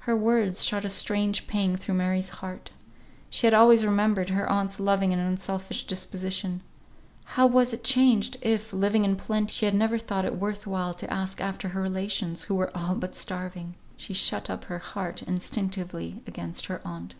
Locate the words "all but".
12.76-13.14